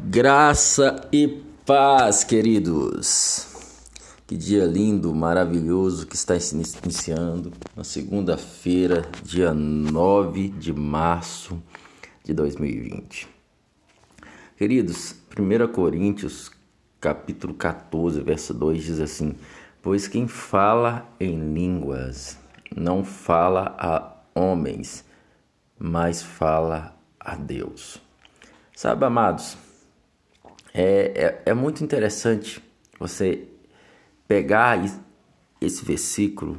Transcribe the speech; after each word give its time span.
Graça 0.00 1.08
e 1.12 1.42
paz, 1.66 2.22
queridos. 2.22 3.48
Que 4.28 4.36
dia 4.36 4.64
lindo, 4.64 5.12
maravilhoso 5.12 6.06
que 6.06 6.14
está 6.14 6.34
iniciando 6.36 7.52
na 7.74 7.82
segunda-feira, 7.82 9.02
dia 9.24 9.52
9 9.52 10.50
de 10.50 10.72
março 10.72 11.60
de 12.24 12.32
2020. 12.32 13.28
Queridos, 14.56 15.16
1 15.36 15.72
Coríntios, 15.72 16.52
capítulo 17.00 17.52
14, 17.52 18.20
verso 18.22 18.54
2 18.54 18.84
diz 18.84 19.00
assim: 19.00 19.34
Pois 19.82 20.06
quem 20.06 20.28
fala 20.28 21.08
em 21.18 21.52
línguas 21.52 22.38
não 22.74 23.04
fala 23.04 23.74
a 23.76 24.16
homens, 24.32 25.04
mas 25.76 26.22
fala 26.22 26.96
a 27.18 27.34
Deus. 27.34 28.00
Sabe, 28.74 29.04
amados, 29.04 29.58
é, 30.80 31.12
é, 31.24 31.42
é 31.46 31.54
muito 31.54 31.82
interessante 31.82 32.62
você 33.00 33.48
pegar 34.28 34.80
esse 35.60 35.84
versículo 35.84 36.56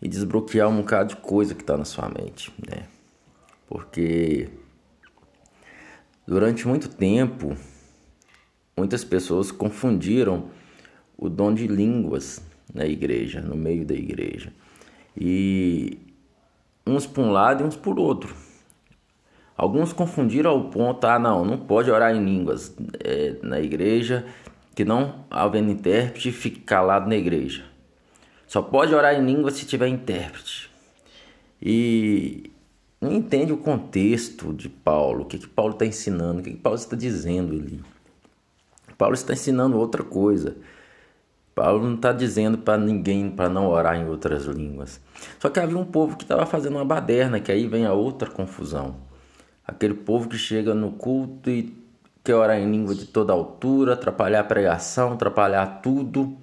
e 0.00 0.06
desbloquear 0.06 0.68
um 0.68 0.76
bocado 0.76 1.16
de 1.16 1.20
coisa 1.20 1.52
que 1.52 1.62
está 1.62 1.76
na 1.76 1.84
sua 1.84 2.08
mente, 2.08 2.54
né? 2.70 2.86
Porque 3.68 4.48
durante 6.24 6.68
muito 6.68 6.88
tempo 6.88 7.56
muitas 8.76 9.02
pessoas 9.02 9.50
confundiram 9.50 10.48
o 11.18 11.28
dom 11.28 11.52
de 11.52 11.66
línguas 11.66 12.40
na 12.72 12.86
igreja, 12.86 13.40
no 13.40 13.56
meio 13.56 13.84
da 13.84 13.94
igreja. 13.94 14.52
E 15.20 15.98
uns 16.86 17.08
por 17.08 17.24
um 17.24 17.32
lado 17.32 17.64
e 17.64 17.66
uns 17.66 17.76
por 17.76 17.98
outro. 17.98 18.32
Alguns 19.60 19.92
confundiram 19.92 20.52
ao 20.52 20.70
ponto, 20.70 21.06
ah, 21.06 21.18
não, 21.18 21.44
não 21.44 21.58
pode 21.58 21.90
orar 21.90 22.16
em 22.16 22.24
línguas 22.24 22.74
é, 22.98 23.36
na 23.42 23.60
igreja, 23.60 24.24
que 24.74 24.86
não 24.86 25.26
havendo 25.30 25.70
intérprete, 25.70 26.32
fique 26.32 26.60
calado 26.60 27.06
na 27.06 27.14
igreja. 27.14 27.66
Só 28.46 28.62
pode 28.62 28.94
orar 28.94 29.14
em 29.14 29.22
línguas 29.22 29.52
se 29.52 29.66
tiver 29.66 29.88
intérprete. 29.88 30.70
E 31.60 32.50
não 32.98 33.12
entende 33.12 33.52
o 33.52 33.58
contexto 33.58 34.54
de 34.54 34.70
Paulo, 34.70 35.24
o 35.24 35.26
que, 35.26 35.36
que 35.36 35.46
Paulo 35.46 35.74
está 35.74 35.84
ensinando, 35.84 36.40
o 36.40 36.42
que, 36.42 36.52
que 36.52 36.56
Paulo 36.56 36.78
está 36.78 36.96
dizendo 36.96 37.52
ali. 37.52 37.82
Paulo 38.96 39.12
está 39.12 39.34
ensinando 39.34 39.78
outra 39.78 40.02
coisa. 40.02 40.56
Paulo 41.54 41.84
não 41.86 41.96
está 41.96 42.12
dizendo 42.12 42.56
para 42.56 42.78
ninguém 42.78 43.30
para 43.30 43.50
não 43.50 43.68
orar 43.68 43.94
em 43.96 44.08
outras 44.08 44.44
línguas. 44.46 45.02
Só 45.38 45.50
que 45.50 45.60
havia 45.60 45.76
um 45.76 45.84
povo 45.84 46.16
que 46.16 46.24
estava 46.24 46.46
fazendo 46.46 46.76
uma 46.76 46.84
baderna, 46.86 47.40
que 47.40 47.52
aí 47.52 47.66
vem 47.66 47.84
a 47.84 47.92
outra 47.92 48.30
confusão. 48.30 49.09
Aquele 49.70 49.94
povo 49.94 50.28
que 50.28 50.36
chega 50.36 50.74
no 50.74 50.90
culto 50.90 51.48
e 51.48 51.72
quer 52.24 52.34
orar 52.34 52.58
em 52.58 52.68
língua 52.68 52.92
de 52.92 53.06
toda 53.06 53.32
altura, 53.32 53.92
atrapalhar 53.92 54.40
a 54.40 54.44
pregação, 54.44 55.12
atrapalhar 55.12 55.80
tudo. 55.80 56.36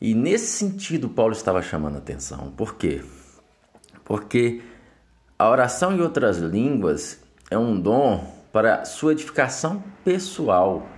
E 0.00 0.14
nesse 0.14 0.46
sentido 0.46 1.10
Paulo 1.10 1.34
estava 1.34 1.60
chamando 1.60 1.96
a 1.96 1.98
atenção. 1.98 2.50
Por 2.56 2.76
quê? 2.76 3.04
Porque 4.04 4.62
a 5.38 5.50
oração 5.50 5.94
em 5.94 6.00
outras 6.00 6.38
línguas 6.38 7.20
é 7.50 7.58
um 7.58 7.78
dom 7.78 8.26
para 8.50 8.86
sua 8.86 9.12
edificação 9.12 9.84
pessoal. 10.02 10.88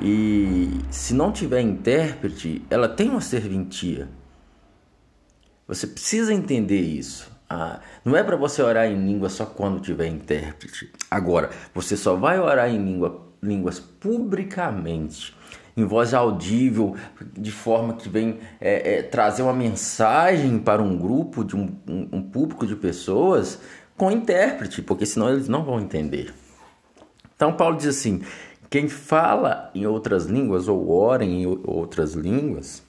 E 0.00 0.70
se 0.90 1.14
não 1.14 1.30
tiver 1.30 1.60
intérprete, 1.60 2.64
ela 2.68 2.88
tem 2.88 3.08
uma 3.08 3.20
serventia. 3.20 4.08
Você 5.68 5.86
precisa 5.86 6.34
entender 6.34 6.80
isso. 6.80 7.31
Ah, 7.54 7.80
não 8.02 8.16
é 8.16 8.22
para 8.24 8.34
você 8.34 8.62
orar 8.62 8.86
em 8.86 8.96
língua 8.96 9.28
só 9.28 9.44
quando 9.44 9.78
tiver 9.78 10.06
intérprete. 10.06 10.90
Agora, 11.10 11.50
você 11.74 11.98
só 11.98 12.16
vai 12.16 12.40
orar 12.40 12.70
em 12.70 12.82
língua, 12.82 13.26
línguas 13.42 13.78
publicamente, 13.78 15.36
em 15.76 15.84
voz 15.84 16.14
audível, 16.14 16.96
de 17.34 17.52
forma 17.52 17.92
que 17.92 18.08
vem 18.08 18.40
é, 18.58 18.94
é, 18.94 19.02
trazer 19.02 19.42
uma 19.42 19.52
mensagem 19.52 20.58
para 20.58 20.80
um 20.80 20.96
grupo, 20.96 21.44
de 21.44 21.54
um, 21.54 21.76
um, 21.86 22.08
um 22.10 22.22
público 22.22 22.66
de 22.66 22.74
pessoas, 22.74 23.60
com 23.98 24.10
intérprete, 24.10 24.80
porque 24.80 25.04
senão 25.04 25.28
eles 25.28 25.46
não 25.46 25.62
vão 25.62 25.78
entender. 25.78 26.32
Então, 27.36 27.52
Paulo 27.52 27.76
diz 27.76 27.88
assim: 27.88 28.22
quem 28.70 28.88
fala 28.88 29.70
em 29.74 29.86
outras 29.86 30.24
línguas 30.24 30.68
ou 30.68 30.90
ora 30.90 31.22
em 31.22 31.46
outras 31.46 32.14
línguas 32.14 32.82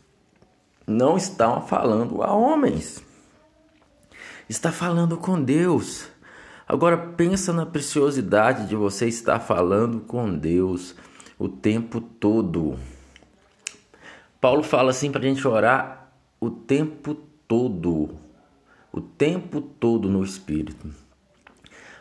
não 0.88 1.18
está 1.18 1.59
falando 1.59 2.23
a 2.23 2.34
homens. 2.34 3.03
Está 4.50 4.72
falando 4.72 5.18
com 5.18 5.42
Deus. 5.42 6.09
Agora 6.68 6.98
pensa 6.98 7.54
na 7.54 7.66
preciosidade 7.66 8.68
de 8.68 8.76
você 8.76 9.08
estar 9.08 9.40
falando 9.40 10.02
com 10.02 10.38
Deus 10.38 10.96
o 11.40 11.48
tempo 11.48 12.02
todo. 12.02 12.78
Paulo 14.40 14.64
fala 14.64 14.92
assim 14.92 15.12
para 15.12 15.22
a 15.22 15.24
gente 15.24 15.48
orar 15.48 16.12
o 16.40 16.50
tempo 16.50 17.16
todo, 17.48 18.09
o 18.92 19.00
tempo 19.00 19.62
todo 19.62 20.09
no 20.09 20.24
Espírito. 20.24 20.90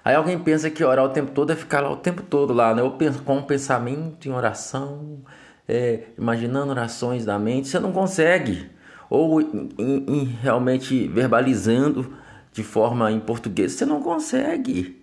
Aí 0.05 0.17
alguém 0.17 0.37
pensa 0.39 0.69
que 0.69 0.83
orar 0.83 1.05
o 1.05 1.11
tempo 1.11 1.31
todo 1.31 1.53
é 1.53 1.57
ficar 1.57 1.81
lá 1.81 1.91
o 1.91 1.97
tempo 1.97 2.23
todo 2.23 2.53
lá, 2.53 2.75
né? 2.75 2.83
Com 3.25 3.37
um 3.37 3.43
pensamento 3.43 4.29
em 4.29 4.33
oração, 4.33 5.21
é, 5.69 6.09
imaginando 6.19 6.73
orações 6.73 7.25
da 7.25 7.39
mente, 7.39 7.69
você 7.69 7.79
não 7.79 7.93
consegue. 7.93 8.69
Ou 9.09 9.41
em, 9.41 9.69
em, 9.79 10.25
realmente 10.25 11.07
verbalizando 11.07 12.13
de 12.53 12.63
forma 12.63 13.11
em 13.11 13.21
português, 13.21 13.73
você 13.73 13.87
não 13.87 14.03
consegue. 14.03 15.01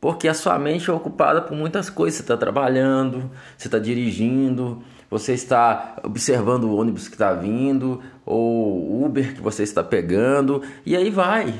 Porque 0.00 0.28
a 0.28 0.34
sua 0.34 0.58
mente 0.58 0.88
é 0.88 0.92
ocupada 0.92 1.42
por 1.42 1.56
muitas 1.56 1.90
coisas. 1.90 2.18
Você 2.18 2.22
está 2.22 2.36
trabalhando, 2.36 3.30
você 3.56 3.66
está 3.68 3.78
dirigindo, 3.78 4.82
você 5.10 5.32
está 5.32 5.96
observando 6.04 6.64
o 6.64 6.76
ônibus 6.76 7.08
que 7.08 7.14
está 7.14 7.32
vindo, 7.32 8.00
ou 8.24 9.04
Uber 9.04 9.34
que 9.34 9.40
você 9.40 9.62
está 9.62 9.82
pegando, 9.82 10.62
e 10.86 10.96
aí 10.96 11.10
vai. 11.10 11.54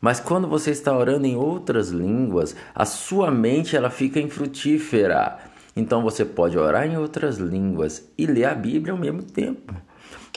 Mas 0.00 0.20
quando 0.20 0.46
você 0.46 0.70
está 0.70 0.94
orando 0.94 1.26
em 1.26 1.36
outras 1.36 1.88
línguas, 1.88 2.54
a 2.74 2.84
sua 2.84 3.30
mente 3.30 3.74
ela 3.74 3.88
fica 3.88 4.20
infrutífera. 4.20 5.38
Então 5.74 6.02
você 6.02 6.24
pode 6.24 6.58
orar 6.58 6.86
em 6.86 6.98
outras 6.98 7.38
línguas 7.38 8.06
e 8.18 8.26
ler 8.26 8.44
a 8.44 8.54
Bíblia 8.54 8.92
ao 8.92 8.98
mesmo 8.98 9.22
tempo. 9.22 9.74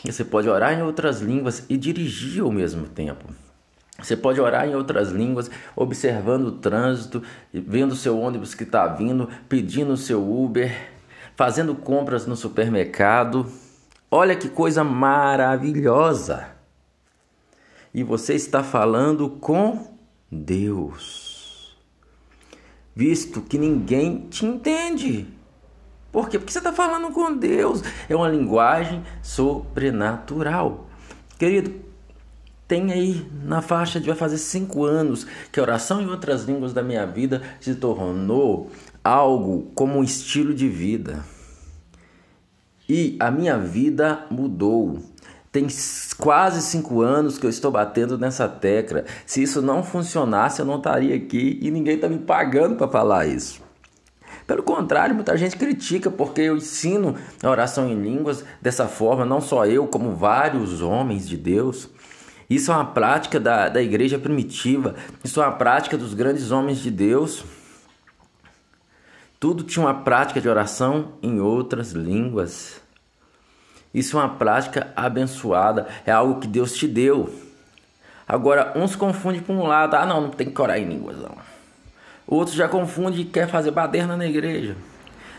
Você 0.04 0.24
pode 0.24 0.48
orar 0.48 0.74
em 0.74 0.82
outras 0.82 1.22
línguas 1.22 1.66
e 1.70 1.78
dirigir 1.78 2.44
ao 2.44 2.52
mesmo 2.52 2.88
tempo. 2.88 3.26
Você 4.00 4.16
pode 4.16 4.40
orar 4.40 4.68
em 4.68 4.76
outras 4.76 5.10
línguas, 5.10 5.50
observando 5.76 6.48
o 6.48 6.52
trânsito, 6.52 7.24
vendo 7.52 7.94
o 7.94 7.96
seu 7.96 8.20
ônibus 8.20 8.54
que 8.54 8.64
está 8.64 8.88
vindo, 8.88 9.28
pedindo 9.50 9.94
o 9.94 9.98
seu 9.98 10.22
Uber, 10.22 10.72
fazendo 11.36 11.74
compras 11.74 12.28
no 12.28 12.36
supermercado. 12.36 13.52
Olha 14.12 14.36
que 14.36 14.50
coisa 14.50 14.84
maravilhosa! 14.84 16.58
e 17.98 18.04
você 18.04 18.36
está 18.36 18.64
falando 18.64 19.28
com 19.28 19.88
Deus, 20.32 21.76
visto 22.96 23.42
que 23.42 23.58
ninguém 23.58 24.28
te 24.30 24.46
entende. 24.46 25.26
Por 26.12 26.30
quê? 26.30 26.40
Porque 26.40 26.52
você 26.52 26.60
está 26.60 26.74
falando 26.74 27.12
com 27.12 27.36
Deus. 27.36 27.84
É 28.10 28.16
uma 28.16 28.30
linguagem 28.30 29.04
sobrenatural. 29.22 30.88
Querido, 31.38 31.74
tem 32.68 32.92
aí 32.92 33.26
na 33.44 33.62
faixa 33.62 34.00
de 34.00 34.08
vai 34.08 34.16
fazer 34.16 34.38
cinco 34.38 34.84
anos 34.84 35.26
que 35.52 35.60
a 35.60 35.64
oração 35.64 36.02
em 36.02 36.10
outras 36.10 36.44
línguas 36.44 36.74
da 36.74 36.84
minha 36.84 37.06
vida 37.06 37.42
se 37.62 37.76
tornou 37.76 38.70
algo 39.04 39.72
como 39.74 40.00
um 40.00 40.04
estilo 40.04 40.54
de 40.54 40.68
vida. 40.68 41.24
E 42.90 43.18
a 43.20 43.30
minha 43.30 43.58
vida 43.58 44.26
mudou. 44.30 45.00
Tem 45.52 45.68
quase 46.18 46.62
cinco 46.62 47.02
anos 47.02 47.38
que 47.38 47.46
eu 47.46 47.50
estou 47.50 47.72
batendo 47.72 48.18
nessa 48.18 48.48
tecla. 48.48 49.06
Se 49.26 49.42
isso 49.42 49.62
não 49.62 49.82
funcionasse, 49.82 50.60
eu 50.60 50.66
não 50.66 50.78
estaria 50.78 51.16
aqui 51.16 51.58
e 51.62 51.72
ninguém 51.72 51.96
está 51.96 52.10
me 52.10 52.20
pagando 52.20 52.76
para 52.76 52.88
falar 52.88 53.28
isso. 53.28 53.67
Pelo 54.48 54.64
contrário, 54.64 55.14
muita 55.14 55.38
gente 55.38 55.58
critica 55.58 56.10
porque 56.10 56.40
eu 56.40 56.56
ensino 56.56 57.18
a 57.44 57.50
oração 57.50 57.90
em 57.90 58.02
línguas 58.02 58.46
dessa 58.62 58.88
forma, 58.88 59.26
não 59.26 59.42
só 59.42 59.66
eu, 59.66 59.86
como 59.88 60.16
vários 60.16 60.82
homens 60.82 61.28
de 61.28 61.36
Deus. 61.36 61.90
Isso 62.50 62.72
é 62.72 62.76
uma 62.76 62.86
prática 62.86 63.42
da, 63.42 63.68
da 63.68 63.82
igreja 63.82 64.18
primitiva, 64.18 64.96
isso 65.22 65.42
é 65.42 65.46
uma 65.46 65.58
prática 65.58 65.98
dos 65.98 66.14
grandes 66.14 66.50
homens 66.50 66.78
de 66.78 66.90
Deus. 66.90 67.44
Tudo 69.38 69.66
tinha 69.66 69.86
uma 69.86 69.94
prática 69.94 70.40
de 70.40 70.48
oração 70.48 71.12
em 71.22 71.42
outras 71.42 71.92
línguas. 71.92 72.80
Isso 73.94 74.18
é 74.18 74.22
uma 74.22 74.36
prática 74.36 74.94
abençoada, 74.96 75.88
é 76.06 76.12
algo 76.12 76.40
que 76.40 76.48
Deus 76.48 76.72
te 76.72 76.88
deu. 76.88 77.30
Agora, 78.26 78.72
uns 78.78 78.96
confundem 78.96 79.42
com 79.42 79.58
um 79.58 79.68
lado, 79.68 79.96
ah 79.96 80.06
não, 80.06 80.22
não 80.22 80.30
tem 80.30 80.50
que 80.50 80.62
orar 80.62 80.78
em 80.78 80.88
línguas 80.88 81.18
não. 81.18 81.57
Outros 82.28 82.56
já 82.56 82.68
confundem 82.68 83.22
e 83.22 83.26
quer 83.26 83.48
fazer 83.48 83.72
baderna 83.72 84.18
na 84.18 84.26
igreja. 84.26 84.76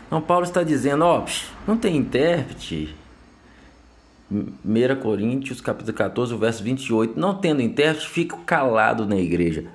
Então 0.07 0.19
Paulo 0.19 0.43
está 0.43 0.63
dizendo, 0.63 1.05
ó, 1.05 1.23
não 1.67 1.77
tem 1.77 1.95
intérprete. 1.95 2.95
1 4.31 4.99
Coríntios 5.01 5.61
capítulo 5.61 5.95
14, 5.95 6.35
verso 6.35 6.63
28, 6.63 7.19
não 7.19 7.35
tendo 7.35 7.61
intérprete, 7.61 8.09
fica 8.09 8.37
calado 8.37 9.05
na 9.05 9.15
igreja. 9.17 9.65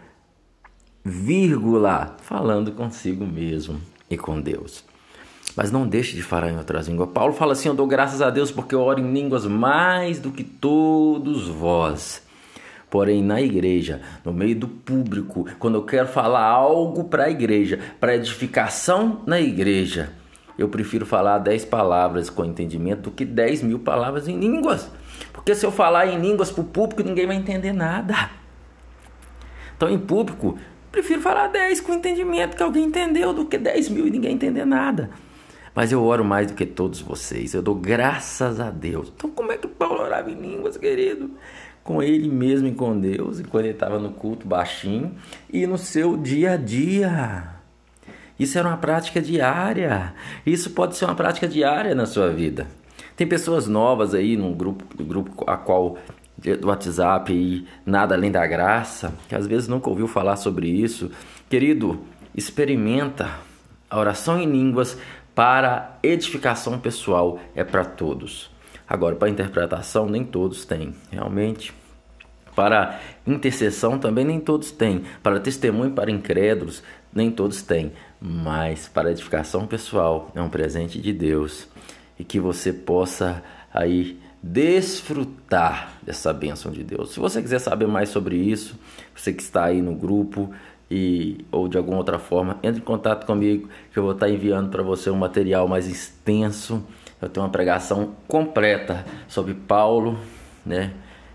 vírgula, 1.04 2.16
falando 2.22 2.72
consigo 2.72 3.26
mesmo 3.26 3.80
e 4.10 4.16
com 4.16 4.40
Deus. 4.40 4.84
Mas 5.54 5.70
não 5.70 5.86
deixe 5.86 6.16
de 6.16 6.22
falar 6.22 6.50
em 6.50 6.56
outras 6.56 6.88
línguas. 6.88 7.10
Paulo 7.10 7.34
fala 7.34 7.52
assim: 7.52 7.68
Eu 7.68 7.74
dou 7.74 7.86
graças 7.86 8.22
a 8.22 8.30
Deus 8.30 8.50
porque 8.50 8.74
eu 8.74 8.80
oro 8.80 9.00
em 9.00 9.12
línguas 9.12 9.46
mais 9.46 10.18
do 10.18 10.32
que 10.32 10.42
todos 10.42 11.46
vós. 11.46 12.23
Porém, 12.94 13.24
na 13.24 13.42
igreja, 13.42 14.00
no 14.24 14.32
meio 14.32 14.54
do 14.54 14.68
público, 14.68 15.48
quando 15.58 15.74
eu 15.74 15.82
quero 15.82 16.06
falar 16.06 16.44
algo 16.44 17.02
para 17.02 17.24
a 17.24 17.28
igreja, 17.28 17.80
para 17.98 18.14
edificação 18.14 19.20
na 19.26 19.40
igreja, 19.40 20.12
eu 20.56 20.68
prefiro 20.68 21.04
falar 21.04 21.38
dez 21.38 21.64
palavras 21.64 22.30
com 22.30 22.44
entendimento 22.44 23.00
do 23.00 23.10
que 23.10 23.24
dez 23.24 23.64
mil 23.64 23.80
palavras 23.80 24.28
em 24.28 24.38
línguas. 24.38 24.88
Porque 25.32 25.56
se 25.56 25.66
eu 25.66 25.72
falar 25.72 26.06
em 26.06 26.20
línguas 26.20 26.52
para 26.52 26.60
o 26.60 26.64
público, 26.64 27.02
ninguém 27.02 27.26
vai 27.26 27.34
entender 27.34 27.72
nada. 27.72 28.30
Então, 29.76 29.90
em 29.90 29.98
público, 29.98 30.56
prefiro 30.92 31.20
falar 31.20 31.48
dez 31.48 31.80
com 31.80 31.94
entendimento 31.94 32.56
que 32.56 32.62
alguém 32.62 32.84
entendeu 32.84 33.32
do 33.32 33.44
que 33.44 33.58
dez 33.58 33.88
mil 33.88 34.06
e 34.06 34.10
ninguém 34.10 34.34
entender 34.34 34.64
nada. 34.64 35.10
Mas 35.74 35.90
eu 35.90 36.00
oro 36.00 36.24
mais 36.24 36.46
do 36.46 36.54
que 36.54 36.64
todos 36.64 37.00
vocês. 37.00 37.54
Eu 37.54 37.60
dou 37.60 37.74
graças 37.74 38.60
a 38.60 38.70
Deus. 38.70 39.12
Então, 39.16 39.30
como 39.30 39.50
é 39.50 39.56
que 39.56 39.66
Paulo 39.66 40.00
orava 40.00 40.30
em 40.30 40.40
línguas, 40.40 40.76
querido? 40.76 41.32
Com 41.84 42.02
ele 42.02 42.28
mesmo 42.28 42.66
e 42.66 42.72
com 42.72 42.98
Deus, 42.98 43.38
enquanto 43.38 43.66
ele 43.66 43.74
estava 43.74 43.98
no 43.98 44.10
culto 44.10 44.48
baixinho 44.48 45.14
e 45.52 45.66
no 45.66 45.78
seu 45.78 46.16
dia 46.16 46.54
a 46.54 46.56
dia. 46.56 47.54
Isso 48.38 48.58
era 48.58 48.66
uma 48.66 48.78
prática 48.78 49.20
diária. 49.20 50.14
Isso 50.44 50.70
pode 50.70 50.96
ser 50.96 51.04
uma 51.04 51.14
prática 51.14 51.46
diária 51.46 51.94
na 51.94 52.06
sua 52.06 52.30
vida. 52.30 52.66
Tem 53.16 53.26
pessoas 53.26 53.68
novas 53.68 54.14
aí 54.14 54.36
no 54.36 54.52
grupo, 54.54 54.84
no 54.98 55.04
grupo 55.04 55.44
a 55.46 55.56
qual 55.56 55.98
do 56.36 56.68
WhatsApp 56.68 57.32
e 57.32 57.66
nada 57.86 58.14
além 58.14 58.30
da 58.30 58.46
graça, 58.46 59.14
que 59.28 59.34
às 59.34 59.46
vezes 59.46 59.68
nunca 59.68 59.88
ouviu 59.88 60.08
falar 60.08 60.36
sobre 60.36 60.68
isso. 60.68 61.10
Querido, 61.48 62.00
experimenta 62.34 63.30
a 63.88 63.98
oração 63.98 64.40
em 64.40 64.50
línguas 64.50 64.98
para 65.34 65.98
edificação 66.02 66.78
pessoal 66.78 67.38
é 67.54 67.62
para 67.62 67.84
todos. 67.84 68.53
Agora, 68.88 69.16
para 69.16 69.28
interpretação, 69.28 70.08
nem 70.08 70.24
todos 70.24 70.64
têm, 70.64 70.94
realmente. 71.10 71.72
Para 72.54 73.00
intercessão 73.26 73.98
também 73.98 74.24
nem 74.24 74.38
todos 74.38 74.70
têm. 74.70 75.04
Para 75.22 75.40
testemunho 75.40 75.90
para 75.92 76.10
incrédulos, 76.10 76.82
nem 77.12 77.30
todos 77.30 77.62
têm. 77.62 77.92
Mas 78.20 78.86
para 78.86 79.10
edificação 79.10 79.66
pessoal 79.66 80.30
é 80.34 80.40
um 80.40 80.48
presente 80.48 81.00
de 81.00 81.12
Deus. 81.12 81.68
E 82.18 82.22
que 82.22 82.38
você 82.38 82.72
possa 82.72 83.42
aí 83.72 84.20
desfrutar 84.40 85.94
dessa 86.02 86.32
bênção 86.32 86.70
de 86.70 86.84
Deus. 86.84 87.12
Se 87.12 87.18
você 87.18 87.40
quiser 87.40 87.58
saber 87.58 87.88
mais 87.88 88.10
sobre 88.10 88.36
isso, 88.36 88.78
você 89.14 89.32
que 89.32 89.42
está 89.42 89.64
aí 89.64 89.80
no 89.80 89.94
grupo, 89.94 90.54
e 90.90 91.44
ou 91.50 91.66
de 91.66 91.76
alguma 91.76 91.96
outra 91.96 92.18
forma, 92.18 92.58
entre 92.62 92.80
em 92.80 92.84
contato 92.84 93.26
comigo 93.26 93.68
que 93.92 93.98
eu 93.98 94.02
vou 94.02 94.12
estar 94.12 94.28
enviando 94.28 94.70
para 94.70 94.82
você 94.82 95.10
um 95.10 95.16
material 95.16 95.66
mais 95.66 95.88
extenso. 95.88 96.84
Eu 97.24 97.30
tenho 97.30 97.44
uma 97.44 97.52
pregação 97.52 98.14
completa 98.28 99.04
sobre 99.26 99.54
Paulo, 99.54 100.18
né? 100.64 100.92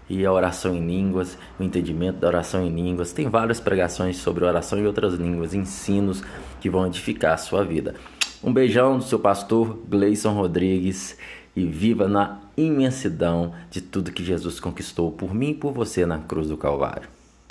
E 0.07 0.25
a 0.25 0.31
oração 0.31 0.75
em 0.75 0.86
línguas, 0.86 1.38
o 1.59 1.63
entendimento 1.63 2.19
da 2.19 2.27
oração 2.27 2.65
em 2.65 2.69
línguas. 2.69 3.12
Tem 3.12 3.27
várias 3.27 3.59
pregações 3.59 4.18
sobre 4.18 4.45
oração 4.45 4.80
em 4.80 4.86
outras 4.86 5.13
línguas, 5.13 5.53
ensinos 5.53 6.24
que 6.62 6.69
vão 6.69 6.88
edificar 6.88 7.33
a 7.33 7.38
sua 7.38 7.63
vida. 7.63 7.95
Um 8.44 8.53
beijão 8.53 8.97
do 8.97 9.03
seu 9.03 9.19
pastor 9.19 9.80
Gleison 9.88 10.33
Rodrigues 10.33 11.18
e 11.56 11.65
viva 11.65 12.07
na 12.07 12.39
imensidão 12.56 13.53
de 13.69 13.81
tudo 13.81 14.12
que 14.12 14.24
Jesus 14.24 14.59
conquistou 14.59 15.12
por 15.12 15.33
mim 15.33 15.51
e 15.51 15.56
por 15.56 15.74
você 15.74 16.06
na 16.06 16.19
cruz 16.19 16.47
do 16.47 16.57
Calvário. 16.57 17.19